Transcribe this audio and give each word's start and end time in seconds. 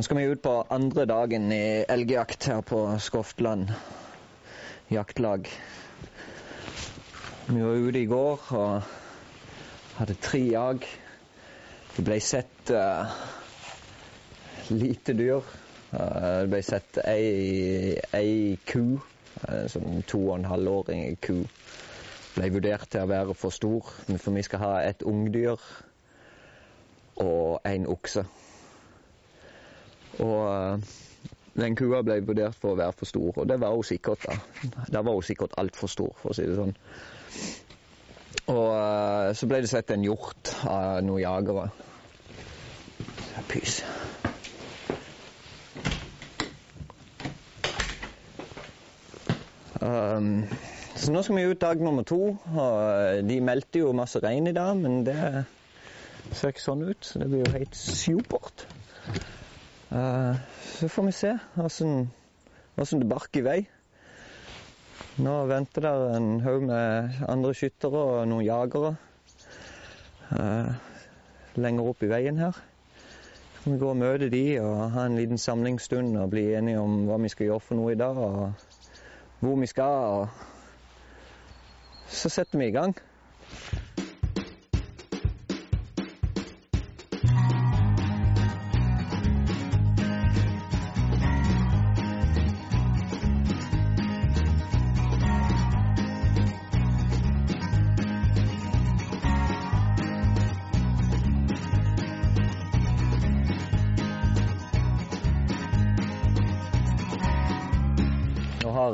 Nå 0.00 0.04
skal 0.04 0.16
vi 0.16 0.30
ut 0.32 0.40
på 0.42 0.52
andre 0.72 1.04
dagen 1.04 1.50
i 1.52 1.84
elgjakt 1.92 2.46
her 2.48 2.62
på 2.64 2.78
Skoftland 3.04 3.68
jaktlag. 4.88 5.50
Vi 7.46 7.60
var 7.60 7.74
ute 7.76 8.00
i 8.00 8.06
går 8.08 8.46
og 8.56 8.88
hadde 9.98 10.16
tre 10.24 10.40
jag. 10.54 10.88
Det 11.98 12.06
ble 12.06 12.16
sett 12.24 12.72
uh, 12.72 13.12
lite 14.72 15.18
dyr. 15.20 15.44
Uh, 15.92 16.00
det 16.46 16.48
ble 16.56 16.64
sett 16.64 17.02
ei, 17.04 18.00
ei 18.16 18.56
ku, 18.72 18.96
uh, 19.44 19.66
som 19.68 20.00
to 20.08 20.24
og 20.30 20.38
en 20.38 20.48
halvåring 20.54 21.20
ku. 21.20 21.42
Ble 22.38 22.54
vurdert 22.56 22.88
til 22.88 23.04
å 23.04 23.12
være 23.12 23.36
for 23.36 23.52
stor, 23.52 23.92
for 24.16 24.32
vi 24.32 24.48
skal 24.48 24.64
ha 24.64 24.76
et 24.88 25.04
ungdyr 25.04 25.60
og 27.20 27.60
en 27.68 27.90
okse. 28.00 28.24
Og 30.18 30.38
uh, 30.50 30.96
den 31.60 31.76
kua 31.78 32.02
ble 32.06 32.20
vurdert 32.26 32.58
for 32.58 32.74
å 32.74 32.78
være 32.78 32.96
for 32.96 33.10
stor, 33.10 33.32
og 33.36 33.48
det 33.48 33.60
var 33.60 33.74
hun 33.74 33.86
sikkert. 33.86 34.26
da. 34.26 34.36
Det 34.90 35.04
var 35.04 35.12
hun 35.12 35.26
sikkert 35.26 35.56
altfor 35.60 35.92
stor, 35.92 36.14
for 36.22 36.32
å 36.32 36.36
si 36.36 36.46
det 36.48 36.58
sånn. 36.58 36.74
Og 38.50 38.66
uh, 38.74 39.30
så 39.36 39.48
ble 39.50 39.62
det 39.62 39.70
sett 39.70 39.92
en 39.94 40.06
hjort 40.06 40.54
av 40.66 41.02
noen 41.06 41.22
jagere. 41.22 41.68
Pys. 43.50 43.80
Um, 49.80 50.44
så 50.96 51.12
nå 51.14 51.22
skal 51.24 51.38
vi 51.38 51.46
ut 51.48 51.60
dag 51.60 51.80
nummer 51.80 52.04
to. 52.04 52.36
og 52.52 53.28
De 53.28 53.40
meldte 53.40 53.80
jo 53.80 53.94
masse 53.96 54.20
regn 54.20 54.50
i 54.50 54.56
dag, 54.56 54.76
men 54.76 55.04
det 55.06 55.16
ser 56.36 56.52
ikke 56.52 56.64
sånn 56.66 56.84
ut. 56.84 57.06
Så 57.06 57.22
det 57.22 57.30
blir 57.30 57.46
jo 57.46 57.54
helt 57.54 57.78
supert. 57.78 58.66
Uh, 59.90 60.36
så 60.62 60.88
får 60.88 61.02
vi 61.02 61.12
se 61.12 61.38
åssen 61.58 62.10
det 62.76 63.08
barker 63.10 63.40
i 63.40 63.42
vei. 63.42 63.60
Nå 65.18 65.32
venter 65.50 65.82
der 65.82 66.14
en 66.14 66.40
haug 66.44 66.62
med 66.62 67.18
andre 67.26 67.50
skyttere 67.58 67.98
og 67.98 68.28
noen 68.30 68.44
jagere 68.46 68.92
uh, 70.30 70.70
lenger 71.58 71.90
opp 71.90 72.06
i 72.06 72.10
veien 72.12 72.38
her. 72.38 72.54
Så 72.54 73.64
kan 73.64 73.74
vi 73.74 73.80
gå 73.82 73.90
og 73.90 73.98
møte 73.98 74.30
de 74.30 74.44
og 74.62 74.94
ha 74.94 75.08
en 75.08 75.18
liten 75.18 75.42
samlingsstund 75.42 76.14
og 76.22 76.30
bli 76.36 76.46
enige 76.54 76.78
om 76.78 77.02
hva 77.10 77.18
vi 77.24 77.32
skal 77.34 77.50
gjøre 77.50 77.66
for 77.66 77.80
noe 77.80 77.90
i 77.90 77.98
dag, 77.98 78.14
og 78.14 78.54
hvor 79.42 79.58
vi 79.58 79.66
skal. 79.74 80.22
Og 80.22 80.28
så 82.14 82.30
setter 82.30 82.62
vi 82.62 82.70
i 82.70 82.76
gang. 82.78 82.94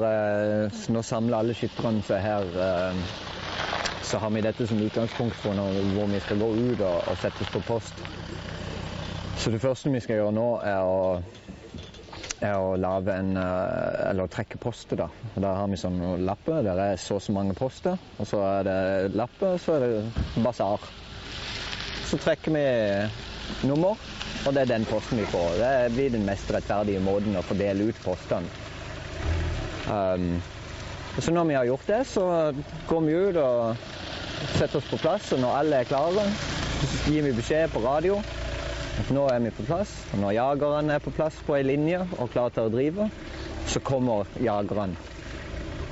Har, 0.02 0.66
eh, 0.66 0.80
nå 0.92 1.02
samler 1.02 1.38
alle 1.38 1.54
skytterne 1.56 2.02
seg 2.06 2.20
her. 2.22 2.50
Eh, 2.66 3.00
så 4.06 4.20
har 4.22 4.30
vi 4.30 4.42
dette 4.44 4.66
som 4.66 4.82
utgangspunkt 4.82 5.34
for 5.42 5.56
når, 5.56 5.80
hvor 5.94 6.06
vi 6.12 6.20
skal 6.20 6.38
gå 6.38 6.50
ut 6.54 6.80
og, 6.80 7.08
og 7.10 7.18
settes 7.22 7.50
på 7.50 7.62
post. 7.66 8.02
Så 9.36 9.50
det 9.50 9.60
første 9.60 9.90
vi 9.90 10.00
skal 10.00 10.20
gjøre 10.20 10.34
nå, 10.36 10.46
er 10.64 10.86
å, 10.86 11.00
er 12.40 12.54
å 12.56 12.76
lave 12.76 13.16
en 13.18 13.36
Eller 13.36 14.24
å 14.24 14.30
trekke 14.30 14.58
poster, 14.62 14.96
da. 14.96 15.08
Da 15.34 15.54
har 15.58 15.68
vi 15.68 15.80
sånne 15.80 16.16
lapper. 16.22 16.62
Der 16.64 16.80
er 16.86 16.96
så 16.96 17.18
og 17.18 17.22
så 17.22 17.34
mange 17.36 17.54
poster. 17.54 17.98
Og 18.18 18.26
så 18.30 18.40
er 18.46 18.68
det 18.68 19.16
lapper, 19.18 19.58
så 19.58 19.76
er 19.76 19.86
det 19.86 20.42
basar. 20.44 20.86
Så 22.06 22.18
trekker 22.22 22.54
vi 22.54 22.66
nummer, 23.66 23.98
og 24.46 24.54
det 24.54 24.62
er 24.62 24.72
den 24.76 24.84
posten 24.86 25.18
vi 25.18 25.26
får. 25.30 25.58
Det 25.58 25.92
blir 25.94 26.10
den 26.14 26.26
mest 26.26 26.50
rettferdige 26.54 27.02
måten 27.02 27.36
å 27.38 27.44
fordele 27.46 27.88
ut 27.90 28.00
postene. 28.04 28.65
Um, 29.86 30.42
så 31.18 31.32
når 31.32 31.44
vi 31.48 31.54
har 31.54 31.64
gjort 31.64 31.86
det, 31.86 32.00
så 32.10 32.52
går 32.88 33.00
vi 33.06 33.12
ut 33.14 33.36
og 33.40 33.76
setter 34.56 34.80
oss 34.80 34.90
på 34.90 34.98
plass. 35.00 35.30
Og 35.32 35.40
når 35.40 35.58
alle 35.60 35.80
er 35.80 35.88
klare, 35.88 36.26
så 36.82 37.12
gir 37.12 37.24
vi 37.24 37.34
beskjed 37.36 37.72
på 37.72 37.84
radio 37.84 38.18
at 38.96 39.12
nå 39.12 39.26
er 39.28 39.40
vi 39.44 39.52
på 39.54 39.66
plass. 39.68 39.92
Og 40.12 40.20
når 40.24 40.36
jagerne 40.36 40.96
er 40.96 41.04
på 41.04 41.12
plass 41.16 41.38
på 41.46 41.56
ei 41.56 41.64
linje 41.66 42.02
og 42.18 42.32
klar 42.34 42.52
til 42.52 42.68
å 42.68 42.72
drive, 42.72 43.08
så 43.70 43.82
kommer 43.84 44.28
jagerne. 44.42 44.96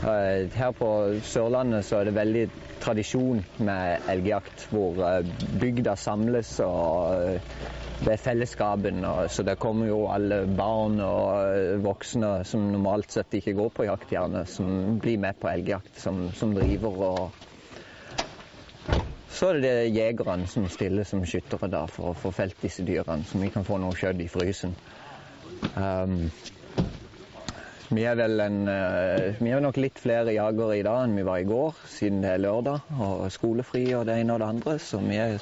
Uh, 0.05 0.51
her 0.53 0.75
på 0.77 0.89
Sørlandet 1.25 1.87
så 1.87 2.01
er 2.03 2.11
det 2.11 2.19
veldig 2.19 2.49
tradisjon 2.85 3.41
med 3.65 4.11
elgjakt, 4.13 4.69
hvor 4.71 5.01
uh, 5.01 5.21
bygda 5.61 5.97
samles 5.99 6.59
og 6.65 7.39
uh, 7.39 7.73
det 8.05 8.13
er 8.13 8.21
fellesskapen. 8.21 9.05
Så 9.29 9.43
det 9.47 9.59
kommer 9.59 9.87
jo 9.89 10.05
alle 10.11 10.43
barn 10.59 10.99
og 11.01 11.81
voksne 11.85 12.43
som 12.49 12.67
normalt 12.73 13.15
sett 13.15 13.35
ikke 13.39 13.55
går 13.57 13.71
på 13.77 13.87
jakt, 13.89 14.11
gjerne, 14.13 14.45
som 14.51 14.99
blir 15.03 15.21
med 15.23 15.39
på 15.41 15.51
elgjakt, 15.53 15.97
som, 16.03 16.27
som 16.37 16.55
driver 16.57 17.03
og 17.09 17.43
Så 19.35 19.49
er 19.51 19.57
det 19.59 19.71
jegerne 19.91 20.47
som 20.47 20.69
stiller 20.71 21.07
som 21.09 21.25
skyttere 21.27 21.67
da, 21.67 21.81
for 21.91 22.13
å 22.13 22.19
få 22.19 22.31
felt 22.31 22.61
disse 22.63 22.85
dyrene, 22.87 23.25
så 23.27 23.41
vi 23.41 23.49
kan 23.51 23.65
få 23.67 23.81
noe 23.83 23.97
kjøtt 23.99 24.21
i 24.23 24.29
frysen. 24.31 24.77
Um, 25.75 26.29
vi 27.97 28.05
er 28.09 28.21
en, 28.25 28.61
uh, 28.69 29.41
vi 29.41 29.51
er 29.51 29.63
nok 29.63 29.79
litt 29.81 29.99
flere 30.03 30.35
jagere 30.35 30.79
i 30.79 30.85
dag 30.87 31.05
enn 31.05 31.17
vi 31.19 31.27
var 31.27 31.43
i 31.43 31.49
går, 31.49 31.77
siden 31.91 32.23
det 32.25 32.33
er 32.35 32.43
lørdag 32.45 32.95
og 33.01 33.27
skolefri 33.35 33.85
og 33.99 34.07
det 34.09 34.19
ene 34.21 34.37
og 34.37 34.43
det 34.43 34.49
andre. 34.57 34.79
Så 34.83 35.01
vi 35.05 35.19
er 35.23 35.39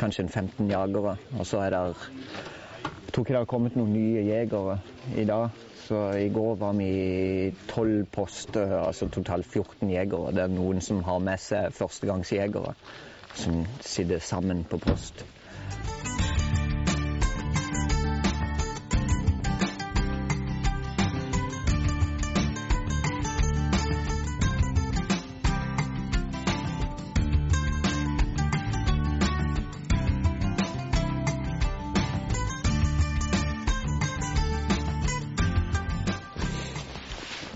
kanskje 0.00 0.26
en 0.26 0.32
15 0.32 0.70
jagere. 0.70 1.16
Og 1.38 1.46
så 1.46 1.62
er 1.64 1.74
det 1.74 1.84
Jeg 1.86 3.12
tror 3.12 3.24
ikke 3.24 3.32
det 3.32 3.40
har 3.40 3.48
kommet 3.48 3.76
noen 3.78 3.94
nye 3.94 4.24
jegere 4.26 4.78
i 5.16 5.24
dag. 5.24 5.62
Så 5.86 6.00
i 6.18 6.28
går 6.34 6.56
var 6.60 6.74
vi 6.76 7.54
tolv 7.70 8.04
poster, 8.12 8.72
altså 8.80 9.08
totalt 9.08 9.46
14 9.46 9.90
jegere. 9.90 10.34
Det 10.34 10.42
er 10.42 10.52
noen 10.52 10.82
som 10.82 11.04
har 11.06 11.22
med 11.22 11.40
seg 11.40 11.70
førstegangsjegere, 11.76 12.74
som 13.38 13.62
sitter 13.80 14.18
sammen 14.20 14.64
på 14.68 14.80
post. 14.82 15.22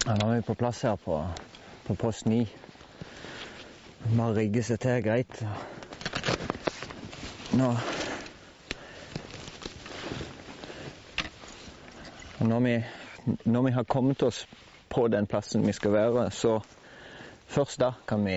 Nå 0.06 0.26
er 0.26 0.34
vi 0.34 0.46
på 0.46 0.54
plass 0.54 0.82
her 0.82 0.96
på, 0.96 1.20
på 1.86 1.94
post 1.94 2.26
9. 2.26 2.42
Bare 4.16 4.34
rigge 4.38 4.62
seg 4.64 4.80
til 4.80 5.02
greit. 5.04 5.42
Nå 7.58 7.74
når 12.40 12.60
vi, 12.60 12.84
når 13.44 13.62
vi 13.62 13.70
har 13.70 13.84
kommet 13.84 14.22
oss 14.22 14.46
på 14.88 15.08
den 15.08 15.26
plassen 15.26 15.66
vi 15.66 15.72
skal 15.76 15.92
være, 15.92 16.30
så 16.30 16.60
først 17.46 17.80
da 17.80 17.92
kan 18.08 18.24
vi 18.24 18.36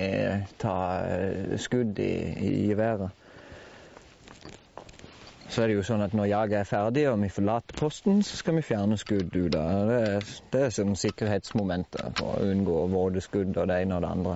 ta 0.60 0.76
skudd 1.58 2.00
i, 2.00 2.12
i 2.44 2.52
geværet. 2.68 3.23
Så 5.54 5.62
er 5.62 5.70
det 5.70 5.76
jo 5.76 5.84
sånn 5.86 6.02
at 6.02 6.16
når 6.18 6.32
jaget 6.32 6.56
er 6.64 6.66
ferdig 6.66 7.02
og 7.12 7.20
vi 7.22 7.28
forlater 7.30 7.76
posten, 7.78 8.24
så 8.26 8.40
skal 8.40 8.56
vi 8.58 8.64
fjerne 8.66 8.96
skudd 8.98 9.36
ut 9.36 9.52
det. 9.54 9.60
Er, 9.62 10.32
det 10.50 10.64
er 10.66 10.74
sånn 10.74 10.96
sikkerhetsmomenter 10.98 12.16
for 12.18 12.40
å 12.40 12.48
unngå 12.50 12.78
våte 12.90 13.22
skudd 13.22 13.54
og 13.62 13.70
det 13.70 13.78
ene 13.84 14.00
og 14.00 14.02
det 14.02 14.10
andre. 14.16 14.34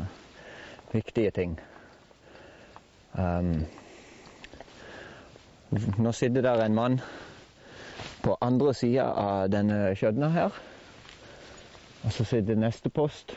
Viktige 0.92 1.31
ting. 1.34 1.56
Um, 3.18 3.66
nå 6.06 6.14
sitter 6.14 6.46
der 6.46 6.62
en 6.68 6.78
mann 6.78 7.02
på 8.22 8.38
andre 8.38 8.78
sida 8.78 9.10
av 9.18 9.50
denne 9.50 9.96
skjønna 9.98 10.30
her. 10.38 10.63
Og 12.04 12.13
så 12.13 12.30
sitter 12.30 12.62
neste 12.62 12.94
post 12.94 13.34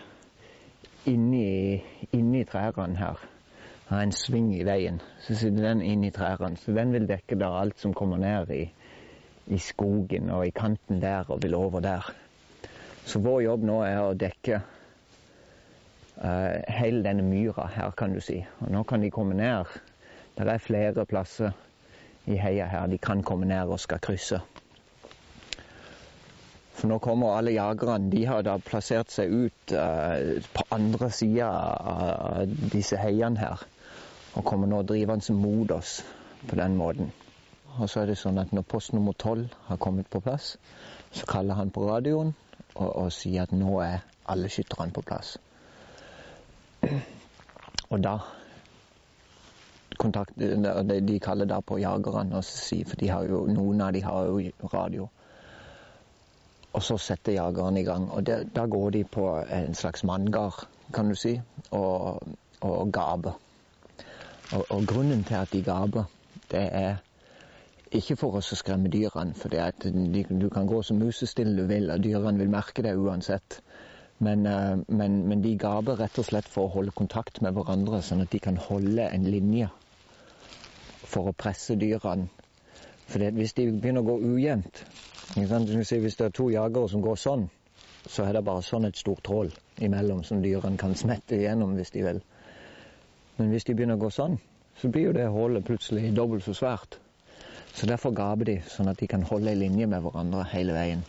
inni, 1.08 1.80
inni 2.12 2.44
trærne 2.44 3.00
her 3.00 3.28
har 3.90 4.02
en 4.02 4.12
sving 4.14 4.52
i 4.54 4.62
veien. 4.64 5.00
Så 5.26 5.34
sitter 5.34 5.64
den 5.64 5.80
inn 5.82 6.04
i 6.06 6.12
trærne. 6.14 6.56
Så 6.56 6.72
den 6.76 6.92
vil 6.94 7.08
dekke 7.10 7.38
da 7.40 7.48
alt 7.58 7.80
som 7.82 7.94
kommer 7.96 8.20
ned 8.22 8.52
i, 8.54 8.62
i, 9.50 9.58
skogen 9.58 10.30
og 10.30 10.46
i 10.46 10.52
kanten 10.54 11.00
der 11.02 11.26
og 11.26 11.42
vil 11.42 11.56
over 11.58 11.82
der. 11.82 12.12
Så 13.04 13.18
vår 13.24 13.40
jobb 13.48 13.64
nå 13.66 13.80
er 13.82 13.98
å 14.04 14.14
dekke 14.14 14.60
uh, 14.62 16.54
hele 16.70 17.02
denne 17.02 17.24
myra 17.26 17.66
her, 17.74 17.90
kan 17.98 18.14
du 18.14 18.20
si. 18.22 18.38
Og 18.60 18.70
nå 18.70 18.84
kan 18.86 19.02
de 19.02 19.10
komme 19.10 19.34
ned. 19.34 19.66
Det 20.38 20.46
er 20.46 20.62
flere 20.62 21.06
plasser 21.10 21.50
i 22.30 22.38
heia 22.38 22.68
her 22.70 22.86
de 22.86 22.98
kan 23.02 23.24
komme 23.26 23.48
ned 23.50 23.72
og 23.74 23.80
skal 23.82 23.98
krysse. 23.98 24.38
For 26.78 26.88
nå 26.88 27.00
kommer 27.02 27.34
alle 27.40 27.56
jagerne. 27.58 28.06
De 28.12 28.22
har 28.28 28.46
da 28.46 28.54
plassert 28.62 29.10
seg 29.10 29.34
ut 29.34 29.74
uh, 29.74 30.38
på 30.54 30.68
andre 30.78 31.10
sida 31.10 31.50
av 31.50 32.54
disse 32.70 32.96
heiene 33.02 33.42
her. 33.42 33.66
Og 34.34 34.44
kommer 34.44 34.70
nå 34.70 34.82
drivende 34.82 35.34
mot 35.34 35.70
oss 35.74 36.00
på 36.48 36.56
den 36.56 36.76
måten. 36.76 37.12
Og 37.78 37.88
så 37.90 38.02
er 38.02 38.10
det 38.10 38.18
sånn 38.18 38.38
at 38.42 38.52
når 38.52 38.66
post 38.68 38.92
nummer 38.92 39.12
tolv 39.12 39.52
har 39.66 39.78
kommet 39.82 40.10
på 40.10 40.20
plass, 40.20 40.56
så 41.12 41.26
kaller 41.26 41.58
han 41.58 41.70
på 41.70 41.86
radioen 41.88 42.34
og, 42.74 42.88
og 42.88 43.12
sier 43.12 43.46
at 43.46 43.54
nå 43.54 43.78
er 43.84 44.02
alle 44.30 44.50
skytterne 44.50 44.94
på 44.94 45.02
plass. 45.06 45.36
Og 47.90 47.98
da 48.02 48.18
kontakt, 50.00 50.32
De 50.36 51.18
kaller 51.20 51.44
da 51.44 51.60
på 51.60 51.78
jagerne, 51.78 52.42
for 52.42 53.04
jo, 53.28 53.46
noen 53.46 53.80
av 53.80 53.92
de 53.92 54.00
har 54.00 54.26
jo 54.26 54.68
radio. 54.72 55.08
Og 56.72 56.82
så 56.82 56.96
setter 56.98 57.32
jagerne 57.32 57.80
i 57.80 57.84
gang. 57.84 58.10
Og 58.10 58.24
da 58.26 58.66
går 58.66 58.90
de 58.90 59.04
på 59.04 59.26
en 59.42 59.74
slags 59.74 60.04
manngard, 60.04 60.66
kan 60.94 61.08
du 61.08 61.14
si, 61.14 61.40
og, 61.70 62.22
og 62.60 62.92
gaper. 62.92 63.36
Og, 64.50 64.66
og, 64.68 64.86
grunnen 64.86 65.24
til 65.24 65.34
at 65.38 65.52
de 65.52 65.62
gaper, 65.62 66.04
det 66.50 66.62
er 66.72 66.96
ikke 67.94 68.16
for 68.18 68.38
oss 68.38 68.52
å 68.54 68.58
skremme 68.58 68.90
dyrene, 68.90 69.34
for 69.34 69.50
du 69.50 70.48
kan 70.50 70.66
gå 70.66 70.82
så 70.82 70.94
musestille 70.94 71.54
du 71.56 71.66
vil, 71.70 71.90
og 71.90 72.02
dyrene 72.02 72.38
vil 72.38 72.50
merke 72.50 72.82
det 72.82 72.96
uansett. 72.98 73.60
Men, 74.18 74.46
eh, 74.46 74.76
men, 74.88 75.20
men 75.28 75.42
de 75.42 75.54
gaper 75.58 75.96
rett 76.02 76.18
og 76.18 76.26
slett 76.28 76.48
for 76.48 76.66
å 76.66 76.74
holde 76.74 76.92
kontakt 76.92 77.40
med 77.40 77.54
hverandre, 77.56 78.02
sånn 78.02 78.20
at 78.26 78.34
de 78.34 78.40
kan 78.42 78.58
holde 78.60 79.06
en 79.06 79.24
linje 79.24 79.70
for 81.06 81.30
å 81.30 81.36
presse 81.36 81.78
dyrene. 81.80 82.28
For 83.10 83.22
hvis 83.34 83.56
de 83.56 83.70
begynner 83.72 84.04
å 84.04 84.12
gå 84.12 84.36
ujevnt 84.36 84.84
Hvis 85.34 86.18
det 86.18 86.26
er 86.26 86.34
to 86.34 86.48
jagere 86.50 86.88
som 86.90 87.02
går 87.02 87.16
sånn, 87.18 87.48
så 88.06 88.24
er 88.24 88.34
det 88.34 88.44
bare 88.44 88.62
sånn 88.66 88.86
et 88.88 88.98
stort 88.98 89.26
hull 89.30 89.50
imellom 89.78 90.22
som 90.26 90.42
dyrene 90.42 90.78
kan 90.78 90.94
smette 90.98 91.38
igjennom 91.38 91.76
hvis 91.78 91.92
de 91.94 92.02
vil. 92.06 92.20
Men 93.40 93.48
hvis 93.48 93.64
de 93.64 93.72
begynner 93.72 93.96
å 93.96 94.00
gå 94.02 94.08
sånn, 94.12 94.34
så 94.76 94.88
blir 94.92 95.06
jo 95.06 95.12
det 95.16 95.30
hullet 95.32 95.64
plutselig 95.64 96.10
dobbelt 96.12 96.44
så 96.44 96.52
svært. 96.58 96.98
Så 97.72 97.86
derfor 97.88 98.12
gaper 98.12 98.44
de, 98.44 98.56
sånn 98.68 98.90
at 98.90 98.98
de 99.00 99.06
kan 99.08 99.22
holde 99.24 99.48
ei 99.48 99.56
linje 99.56 99.86
med 99.88 100.02
hverandre 100.04 100.42
hele 100.50 100.74
veien. 100.76 101.04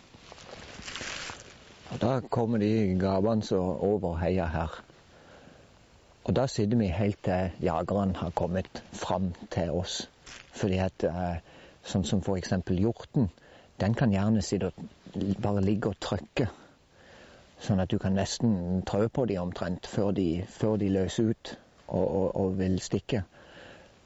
Og 1.92 1.98
Da 2.00 2.12
kommer 2.32 2.62
de 2.64 2.70
gapende 3.02 3.58
over 3.60 4.16
heia 4.22 4.46
her. 4.48 4.78
Og 6.24 6.36
da 6.38 6.46
sitter 6.48 6.80
vi 6.80 6.88
helt 6.88 7.20
til 7.28 7.52
jageren 7.68 8.16
har 8.16 8.32
kommet 8.32 8.80
fram 8.94 9.34
til 9.52 9.74
oss. 9.76 9.98
Fordi 10.56 10.80
at 10.86 11.04
eh, 11.10 11.42
sånn 11.84 12.08
som 12.08 12.22
f.eks. 12.24 12.54
hjorten, 12.78 13.28
den 13.84 13.98
kan 13.98 14.16
gjerne 14.16 14.46
sitte 14.46 14.72
og 14.72 15.36
bare 15.44 15.66
ligge 15.68 15.92
og 15.92 16.00
trykke. 16.00 16.48
Sånn 17.60 17.84
at 17.84 17.92
du 17.92 18.00
kan 18.00 18.16
nesten 18.16 18.86
trø 18.88 19.10
på 19.12 19.28
dem 19.28 19.50
omtrent 19.50 19.92
før 19.98 20.16
de, 20.16 20.46
før 20.48 20.80
de 20.80 20.94
løser 20.96 21.36
ut 21.36 21.58
og, 21.92 22.08
og, 22.22 22.36
og, 22.36 22.58
vil 22.60 22.80
stikke. 22.80 23.24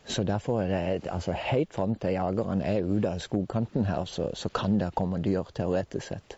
Så 0.06 0.24
derfor 0.24 0.62
er 0.62 1.00
det 1.00 1.10
altså 1.12 1.32
helt 1.32 1.74
fram 1.74 1.96
til 1.96 2.18
jageren 2.18 2.62
er 2.62 2.84
ute 2.86 3.10
av 3.10 3.22
skogkanten 3.24 3.86
her, 3.86 4.06
så, 4.06 4.30
så 4.34 4.50
kan 4.50 4.80
det 4.80 4.94
komme 4.96 5.22
dyr 5.22 5.50
teoretisk 5.58 6.08
sett. 6.14 6.38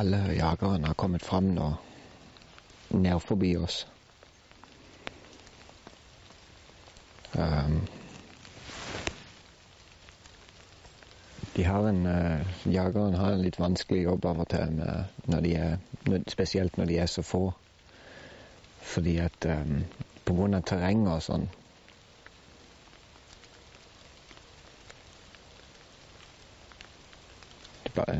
Alle 0.00 0.34
jagerne 0.34 0.86
har 0.86 0.94
kommet 0.94 1.22
fram 1.22 1.50
nå, 1.54 1.74
ned 2.88 3.20
forbi 3.20 3.56
oss. 3.56 3.82
Um, 7.32 7.82
de 11.54 11.64
har 11.64 11.88
en, 11.88 12.06
uh, 12.06 12.72
Jagerne 12.72 13.20
har 13.20 13.36
en 13.36 13.44
litt 13.44 13.60
vanskelig 13.60 14.06
jobb 14.06 14.24
av 14.32 14.40
og 14.46 14.48
til, 14.50 14.72
med, 14.80 15.12
når 15.28 15.44
de 15.46 15.54
er, 15.66 15.76
spesielt 16.32 16.80
når 16.80 16.90
de 16.90 16.98
er 17.04 17.12
så 17.12 17.22
få. 17.26 17.44
Fordi 18.94 19.18
at 19.22 19.46
um, 19.52 19.82
på 20.24 20.38
grunn 20.38 20.56
av 20.56 20.64
terrenget 20.64 21.12
og 21.18 21.26
sånn 21.28 21.48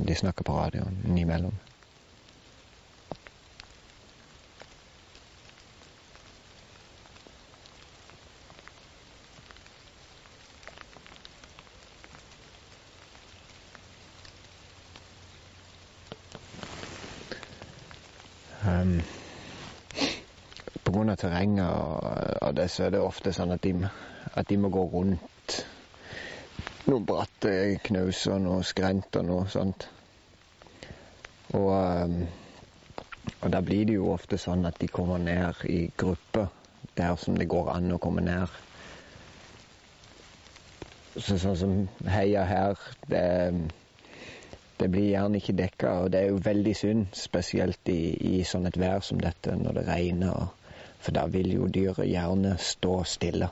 de 0.07 0.15
snakker 0.15 0.45
på 0.45 0.53
radioen 0.53 0.97
innimellom. 1.07 1.55
Um, 18.81 19.01
Pga. 20.85 21.15
terrenget 21.17 21.67
og, 21.67 22.03
og 22.43 22.57
det, 22.57 22.71
så 22.71 22.87
er 22.87 22.95
det 22.95 23.01
ofte 23.05 23.33
sånn 23.37 23.53
at 23.55 23.63
de, 23.63 23.75
at 24.35 24.49
de 24.49 24.57
må 24.59 24.71
gå 24.73 24.85
rundt 24.93 25.57
noen 26.89 27.07
bratte 27.07 27.53
knauser, 27.85 28.39
noe 28.43 28.65
skrent 28.67 29.17
og 29.21 29.27
noe 29.29 29.49
sånt. 29.53 29.87
Og, 31.55 31.69
um, 31.71 32.17
og 33.41 33.53
da 33.53 33.61
blir 33.65 33.85
det 33.89 33.99
jo 33.99 34.11
ofte 34.15 34.39
sånn 34.41 34.67
at 34.69 34.79
de 34.81 34.89
kommer 34.91 35.21
ned 35.23 35.61
i 35.69 35.85
grupper 35.99 36.49
der 36.99 37.17
som 37.21 37.37
det 37.39 37.49
går 37.51 37.71
an 37.75 37.93
å 37.95 38.01
komme 38.03 38.25
ned. 38.25 38.59
Så, 41.17 41.37
sånn 41.43 41.59
som 41.59 41.77
heia 42.09 42.45
her, 42.47 42.81
det 43.11 43.27
det 44.81 44.89
blir 44.89 45.11
gjerne 45.11 45.41
ikke 45.41 45.57
dekka, 45.59 45.91
og 46.03 46.13
det 46.13 46.21
er 46.21 46.31
jo 46.33 46.41
veldig 46.45 46.75
synd, 46.77 47.07
spesielt 47.17 47.89
i, 47.93 48.01
i 48.33 48.45
sånn 48.49 48.69
et 48.71 48.79
vær 48.81 49.05
som 49.05 49.21
dette, 49.21 49.55
når 49.61 49.81
det 49.81 49.87
regner. 49.89 50.49
For 51.01 51.17
da 51.17 51.27
vil 51.33 51.53
jo 51.53 51.69
dyret 51.69 52.09
gjerne 52.09 52.57
stå 52.61 52.95
stille. 53.09 53.51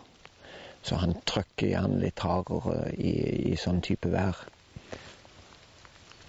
Så 0.83 0.97
han 1.01 1.17
trykker 1.29 1.73
gjerne 1.73 2.01
litt 2.01 2.21
hardere 2.25 2.93
i, 2.97 3.13
i 3.53 3.57
sånn 3.61 3.83
type 3.85 4.09
vær. 4.13 4.41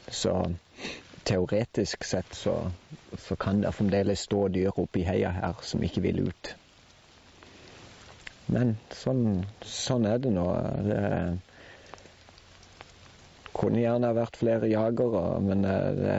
Så 0.09 0.35
teoretisk 1.29 2.03
sett 2.07 2.33
så, 2.33 2.55
så 3.27 3.35
kan 3.39 3.61
det 3.61 3.75
fremdeles 3.77 4.25
stå 4.25 4.47
dyr 4.51 4.73
oppi 4.81 5.03
heia 5.07 5.31
her 5.35 5.61
som 5.63 5.83
ikke 5.85 6.03
vil 6.07 6.25
ut. 6.27 6.55
Men 8.49 8.73
sånn, 8.97 9.45
sånn 9.61 10.07
er 10.09 10.17
det 10.23 10.31
nå. 10.33 10.47
Det, 10.87 11.01
kunne 13.59 13.83
gjerne 13.83 14.15
vært 14.15 14.39
flere 14.39 14.69
jagere, 14.71 15.23
men 15.43 15.67
eh, 15.67 15.91
det, 15.99 16.17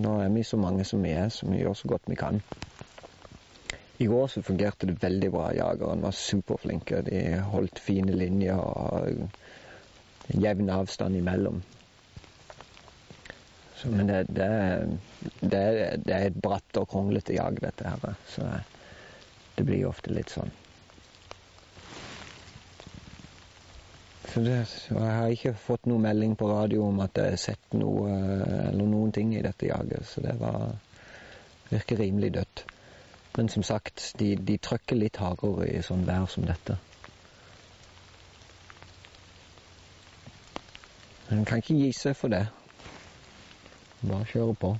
nå 0.00 0.16
er 0.24 0.32
vi 0.34 0.44
så 0.46 0.58
mange 0.60 0.86
som 0.88 1.04
vi 1.04 1.12
er, 1.14 1.28
så 1.32 1.48
vi 1.50 1.60
gjør 1.60 1.76
så 1.78 1.90
godt 1.92 2.08
vi 2.10 2.18
kan. 2.18 2.40
I 4.00 4.06
går 4.08 4.30
så 4.32 4.42
fungerte 4.42 4.88
det 4.88 5.02
veldig 5.02 5.28
bra. 5.34 5.50
Jagerne 5.52 6.06
var 6.06 6.16
superflinke. 6.16 7.02
De 7.04 7.20
holdt 7.52 7.82
fine 7.84 8.14
linjer 8.16 8.56
og 8.56 10.40
jevn 10.40 10.72
avstand 10.72 11.18
imellom. 11.18 11.60
Så, 13.76 13.90
men 13.92 14.08
det, 14.08 14.22
det, 14.28 14.48
det, 15.40 15.60
det, 16.06 16.14
er 16.14 16.26
et 16.30 16.40
bratt 16.40 16.80
og 16.80 16.88
kronglete 16.88 17.36
jag, 17.36 17.60
dette 17.60 17.92
her. 17.92 18.16
Så 18.28 18.48
det 19.56 19.68
blir 19.68 19.88
ofte 19.88 20.12
litt 20.16 20.32
sånn. 20.32 20.52
Det, 24.34 24.58
jeg 24.90 24.98
har 25.00 25.32
ikke 25.34 25.54
fått 25.58 25.86
noen 25.90 26.04
melding 26.04 26.36
på 26.38 26.48
radio 26.50 26.84
om 26.86 27.00
at 27.02 27.18
jeg 27.18 27.32
har 27.34 27.40
sett 27.40 27.74
noe 27.74 28.10
eller 28.68 28.86
noen 28.86 29.10
ting 29.16 29.32
i 29.34 29.42
dette 29.42 29.66
jaget, 29.66 30.06
så 30.06 30.22
det 30.24 30.36
var, 30.38 30.76
virker 31.70 31.98
rimelig 31.98 32.30
dødt. 32.38 32.64
Men 33.36 33.48
som 33.48 33.62
sagt, 33.66 34.12
de, 34.18 34.34
de 34.36 34.58
trøkker 34.58 34.98
litt 34.98 35.18
hardere 35.22 35.66
i 35.70 35.82
sånn 35.86 36.06
vær 36.06 36.26
som 36.30 36.46
dette. 36.46 36.78
En 41.30 41.44
kan 41.46 41.62
ikke 41.62 41.78
gi 41.78 41.90
seg 41.94 42.16
for 42.18 42.32
det. 42.32 42.44
Bare 44.02 44.26
kjøre 44.32 44.54
på. 44.58 44.74